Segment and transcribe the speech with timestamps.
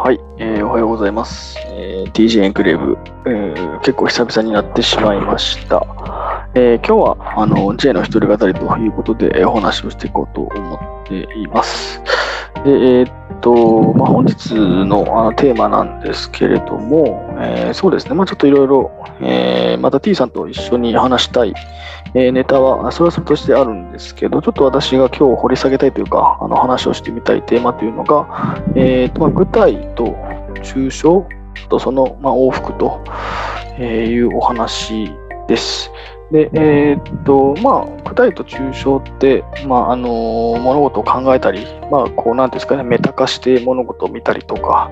[0.00, 1.58] はい、えー、おはようございます。
[1.66, 5.84] えー、DJ エンクレーブ、えー、結構久々になってしまいました。
[6.54, 12.00] えー、今日はあの J の一人語りということで、えお話をしていこうと思っています。
[12.68, 18.90] で、えー、っと、まあ、本日のあのテーマなんですけれども、えー、そうですね、まあ、ちょっといろいろ、
[19.80, 21.54] また T さんと一緒に話したい、
[22.14, 30.04] えー、ネタは、それはそれとしてあるんですけど、ちょっと私が今日掘り下げたいというか、あの話をしてみたいテーマというのが、えーとまあ、具体と
[30.62, 31.26] 抽象
[31.70, 33.00] とその、まあ、往復と
[33.82, 35.10] いうお話
[35.48, 35.90] です。
[36.30, 40.08] で、えー、っと、まあ、具体と抽象って、まあ、あの、
[40.60, 44.90] 物事を考えたり、まあ、こう、なんですかね、メタ化して物事を見たりとか、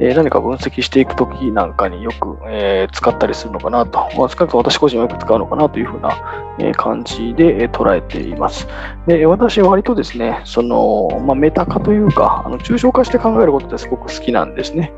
[0.00, 8.68] えー、何か分析していくときなんかによく、えー、使ったりするのかなと、まあ、少なくとも私個人はよく使うのかなというふうな、え感じで、え捉えています。
[9.06, 14.92] で、私は割とですね、その、まあ、メタ化というか、あの抽象化して考えることってすごく好きなんですね。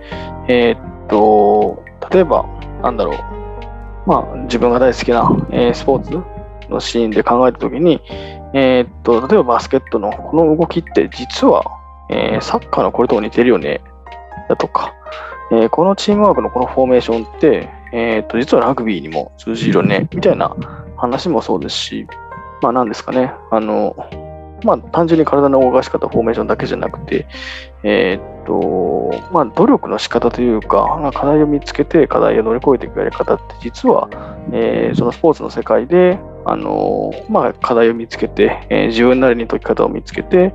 [0.48, 0.76] えっ
[1.08, 2.44] と、例えば、
[2.82, 3.33] なんだろう、
[4.06, 8.00] まあ、自分が大好きな、えー、スポーツのシーンで考えたときに、
[8.52, 11.64] えー、っと、例えばバスケットのこの動きって実は、
[12.10, 13.80] えー、サッカーのこれと似てるよね、
[14.48, 14.92] だとか、
[15.52, 20.54] えこのチームワークのこのフォーメーションって、えっと、実はラグビーにも通じるよね、みたいな
[20.96, 22.06] 話もそうですし、
[22.62, 23.94] まあ何ですかね、あの、
[24.64, 27.26] まあ単純に体の動かし方、フォーメーションだけじゃなくて、
[27.82, 34.08] えー、と、まあ努力の仕方というか、課題を見つけて課題を乗り越えていくやり方って実は、
[34.52, 40.54] えー、そのスポーツの世界で、あのまあ、課題を見つけて、えー、自分なりに解き方を見つけて、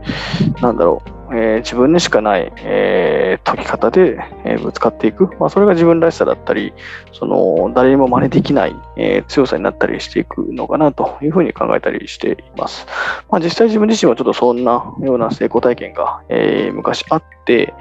[0.61, 6.73] なんだろう、えー、自分にしかない、えー、解き方で、えー、ぶつかっていく、まあ、それが自分らしさだったり、
[7.11, 12.87] その誰にも真似できない、え強さになったりしていくのかなというふうに考えたりしています。
[13.29, 17.73] まあ、実際自分自身はちょっとそんなような成功体験が、え昔あって、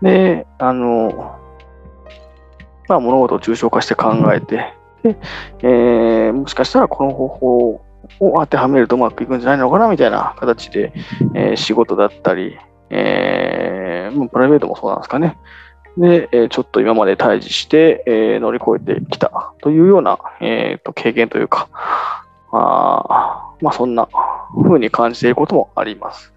[0.00, 1.38] で、あの、
[2.88, 5.16] まあ、物事を抽象化して考えて、で、
[5.62, 7.82] え、もしかしたらこの方法
[8.20, 10.92] を当てはめるとうまくいくんじゃないのかなみたいな形で、
[11.34, 12.58] えー、仕事だったり、
[12.92, 15.38] えー、プライベートもそうなんですかね。
[15.96, 21.68] で、えちょっと今まで対峙して、え、乗り越えてきたというような、えーと、経験というか、
[22.52, 24.08] あまあ、そんな
[24.62, 26.32] 風に感じていることもあります。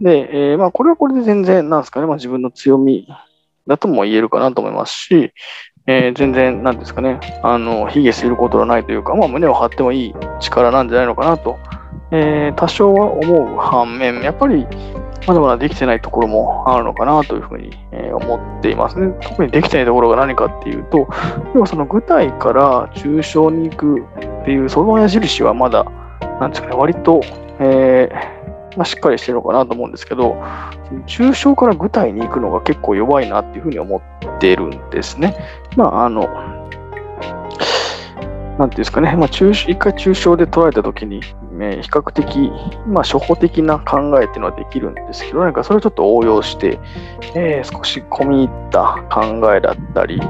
[0.00, 3.06] で、えー、まあ、これはこれで全然、なんですかね、まあ、自分の強み
[3.66, 5.32] だとも言えるかなと思いますし、
[5.86, 11.58] えー、全然、なんですかね、あの、卑下することはないというか、まあ、胸を張ってもいい力なんじゃないのかなと、
[12.12, 14.66] えー、多少は思う反面、やっぱり、
[15.26, 19.14] まだまだできてないところもあるのかなというふうに、え、思っていますね。
[19.20, 21.08] 特にできてないところが何かっていうと、
[21.54, 25.84] 要はその具体から抽象に行くっていう、その矢印はまだ、
[26.40, 27.20] なんですかね、割と、
[27.58, 28.40] えー
[28.76, 30.36] まあ、しっかりしてるのかなと思うんですけど、
[31.06, 35.36] 抽象から具体に行くのが結構弱いなっていうふうに思ってるんですね。
[35.76, 36.28] まあ、あの、
[38.60, 41.20] なんていうんですかね、まあ、抽一回抽象で捉えたときに、
[41.52, 42.52] ね、比較的、
[42.86, 46.78] まあ、初歩的な考えっていうのはできるんですけど、なんかそれをちょっと応用して、
[47.34, 50.20] えー、少し込み入った考えだったり、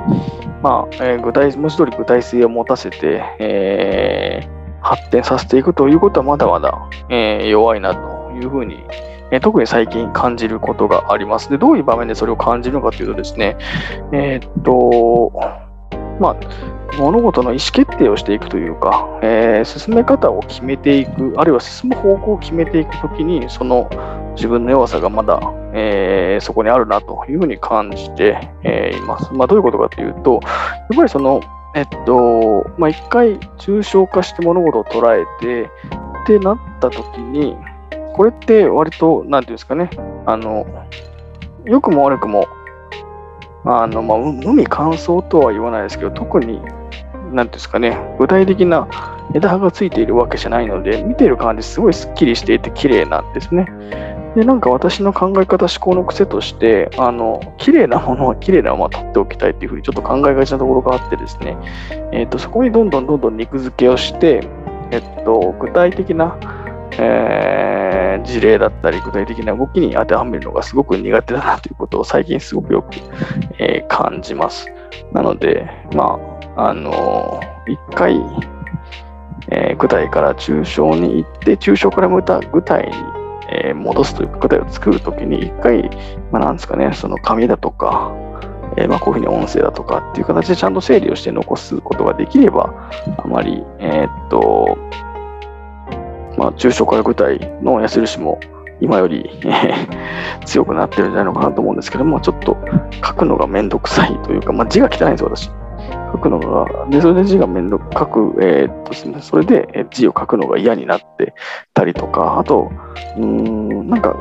[0.63, 8.85] まあ、えー、具体、文字通り具体性を持たせて、えー、発展させていくということはまだまだ、えー、弱いなというふうに、
[9.33, 11.51] え特に最近感じることがあります。
[11.51, 13.57] で、どういう場面でそれを感じるのかというとですね、
[14.13, 15.33] えー、っと、
[16.21, 16.37] まあ、
[16.99, 23.89] 物事の意思決定をしていくというか、えー、進め方を決めていく、あるいは進む方向を決めていくときに、その
[24.35, 25.41] 自分の弱さがまだ、
[25.73, 29.33] えー、そこにあるなというふうに感じて、えー、います。
[29.33, 30.49] まあ、どういうことかというと、や
[30.95, 31.41] っぱりその、
[31.75, 35.71] えっと、まあ、一回抽象化して物事を捉えて、
[36.23, 37.57] ってなったときに、
[38.15, 39.91] これって割と、なんていうんですかね、
[40.27, 40.67] あの、
[41.65, 42.47] 良くも悪くも、
[43.65, 46.61] あの、まあ、海乾燥とは言わないですけど、特に、
[47.33, 48.89] なんていうんですかね、具体的な
[49.35, 53.67] 枝葉がついているわけじゃないので、見ている感じすごいスッキリしていて綺麗なんですね。
[54.37, 61.57] で、なんか私の考え方、思考の癖として、あの、綺麗なものは綺麗なまま取っておきたいっていうふうにちょっと考えがちなところがあってですね、
[62.13, 64.47] えっ、ー、と、そこにどんどんどんどん肉付けをして、
[64.93, 66.39] えっと、具体的な
[66.99, 72.97] えー、事例だったり具体的な動きに当てはめるのがすごく苦手だなということを最近すごくよく、
[73.59, 74.67] えー、感じます。
[75.13, 76.30] なので、まあ、
[76.63, 78.21] あのー、一回、
[79.49, 82.95] えー、具体から抽象に行って、抽象からまた具体に、
[83.49, 85.89] えー、戻すというか、具体を作るときに、一回、
[86.31, 88.13] まあ、なんですかね、その紙だとか、
[88.77, 94.77] えー、まあこういうふうに音声だとかっていう形でちゃんと整理をして残すことができれば、あまり、えー、っと、
[96.37, 98.39] まあ、中小から具体の矢印も、
[98.83, 102.59] 今より、えー、強くなってるんじゃないのかなと思うんですけども、ちょっと
[103.03, 105.51] 書くのがめんどくさいというか、まあ、字が汚いんですよ、私。
[106.13, 111.35] 書くのが、で、それで字がめんどく、書く、えー、っとですね、それで字を書くのが嫌になって
[111.75, 112.71] たりとか、あと、
[113.17, 114.17] うん、なんか、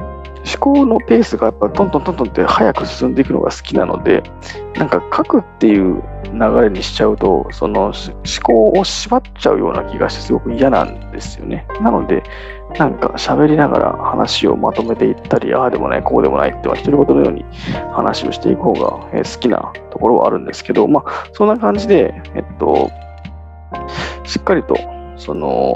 [0.45, 4.23] 思考のペースがやっぱトントントントンって早く進んでいくのが好きなので、
[4.75, 6.01] なんか書くっていう
[6.33, 7.93] 流れにしちゃうと、その思
[8.43, 11.67] 考を縛っちゃうような気がしてすごく嫌なんですよね。
[11.81, 12.23] なので、
[12.77, 17.43] なんか喋りながら話をまとめていったり、ああでもない、こうでもないって、独り言のように
[17.91, 22.89] 話をしていく方が好きなところはあるんですけど、まあ、そんな感じで、えっと、
[24.23, 24.75] しっかりと、
[25.17, 25.73] その、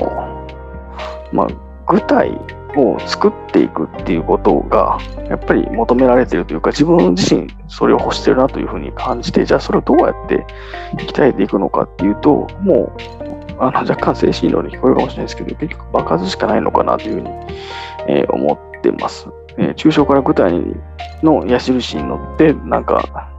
[1.34, 1.48] まあ、
[1.92, 2.32] 具体
[2.78, 4.98] を作っていくっていうことが、
[5.30, 10.46] やっぱり求められてるというか、自分自身それを欲してるなというふうに感じて、じゃあそれをどうやって
[10.96, 13.02] 鍛えていくのかっていうと、もう、
[13.60, 17.30] あの若干精神論に聞こえるかもしれないですけど、結局爆発しかないのかなというふうに、
[18.08, 19.28] えー、思ってます。
[19.58, 20.54] えー、抽象から具体
[21.22, 23.33] の矢印に乗って、なんか、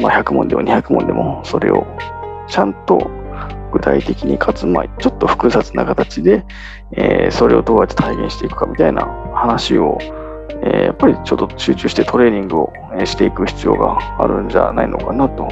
[0.00, 1.86] まあ、100問でも200問でもそれを
[2.48, 3.10] ちゃんと
[3.72, 6.44] 具体的にかつ、まあ、ちょっと複雑な形で、
[6.92, 9.04] えー、それをどうやって体現していくかみたいな
[9.34, 9.98] 話を、
[10.62, 12.72] えー、やっぱりちょっと集中してトレーニングを
[13.04, 15.48] していく必要があるんじゃないのかなと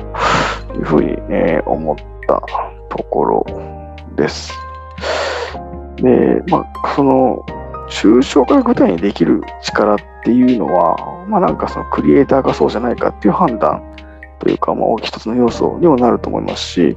[0.75, 1.97] いうふうに、え、思っ
[2.29, 2.41] た
[2.89, 3.47] ところ
[4.17, 4.53] です。
[5.97, 7.45] で、まあ、その、
[7.89, 13.83] 抽象から具体にできる力っていうのは、まあなんかそのクリエイターがそうじゃないかっていう判断
[14.43, 16.97] というか、まあ、一つの要素にもなると思いますし、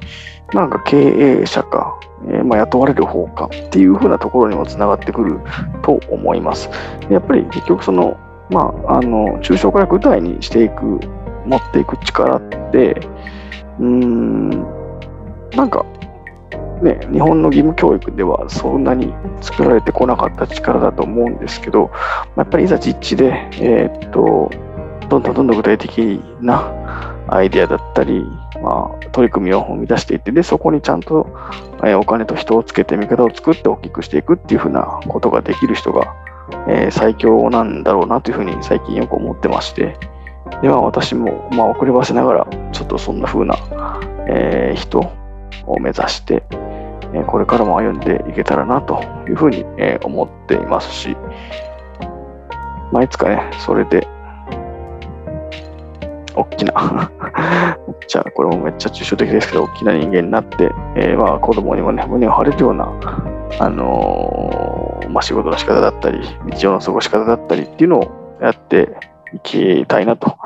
[0.52, 1.96] なんか経営者か、
[2.28, 5.38] えー、まあ、雇われる方かっていうふうなところにもつながってくる
[5.82, 6.68] と思います。
[7.08, 8.16] やっぱり結局その、
[8.50, 10.98] まあ、あの、抽象から具体にしていく、
[11.46, 12.40] 持っていく力っ
[12.72, 13.00] て、
[13.78, 14.50] うーん、
[15.54, 15.86] なんか、
[16.82, 21.92] ね、日本の義務教育ではそんなに作られてこなかった力だと思うんですけど、
[22.36, 24.50] やっぱりいざ実地で、えー、っと、
[25.08, 26.72] どんどんどんどん具体的な
[27.28, 28.24] アイディアだったり、
[28.62, 31.28] まあ、取り組みを生み出していって、で、そこにちゃんと、
[31.84, 36.14] え、お金と人をつけて味方を作って大きくしていくっていうふうなことができる人が、
[36.68, 39.96] えー、最強なんだろうなというふうに最近よく思ってまして、
[40.62, 43.56] では私も、まあ、遅ればせながら、ちょっとそんな風な、
[44.28, 45.00] えー、人
[45.66, 46.44] を目指して、
[47.14, 51.16] えこれからも歩んでいけたらなというふうに、え思っていますし、
[52.92, 54.06] まあ、いつかね、それで、
[56.34, 57.10] 大きな
[57.86, 62.84] めっちゃ、これもめっちゃ抽象的ですけど、大きな人間になって、えー、まあ子供にもね、胸を張れるような、
[63.58, 68.96] あのー、まあ仕事の仕方だったり、日常の過ごし方だったりっていうのをやって
[69.34, 70.36] いきたいなと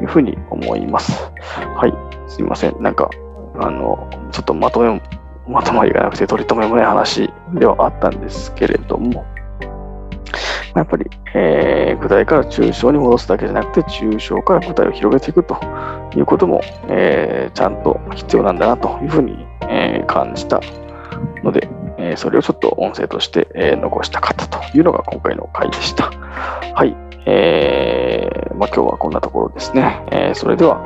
[0.00, 1.30] いうふうに思います。
[1.76, 2.82] はい、すいません。
[2.82, 3.10] なんか、
[3.60, 5.02] あの、ちょっとまとめ、
[5.46, 9.24] まとまりがなくて取り留めもない話ではあったんですけれども、
[10.74, 15.56] やっぱり、えー、具体から抽象に戻すだけじゃなくて、抽象から具体を広げていくと
[16.16, 20.60] いうことも、えー、ちゃんと必要なんだなというふうに、えー、感じた
[21.42, 26.10] ので、えそれをちょっと音声として、え残したかったというのが今回の回でした。
[26.74, 26.96] はい。
[27.26, 30.02] えーまあ、今日はこんなところですね。
[30.10, 30.80] えそれでは、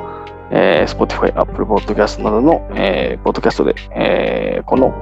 [0.51, 4.93] えー、Spotify、Apple Podcast などの、えー、ポッドキャストで、えー、この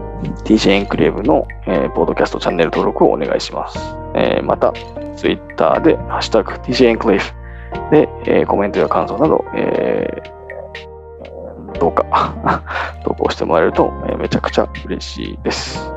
[0.44, 4.05] DJ エンクレーブの、えー、ポッドキャストチャンネル登録をお願いします。
[4.16, 4.74] えー、また、
[5.16, 7.34] Twitter で、ハッシュタグ DJ エンクレー
[7.90, 12.64] ブで、えー、コメントや感想など、えー、どうか
[13.04, 15.92] 投稿してもらえると、え、めちゃくちゃ嬉しいです。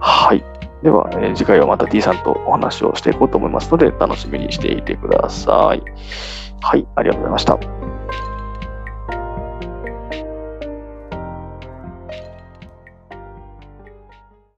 [0.00, 0.42] はい。
[0.82, 5.82] では、え、次回はまた D さんとお話をしていこうと思いますので、楽しみにしていてください。
[6.62, 7.81] はい、ありがとうございました。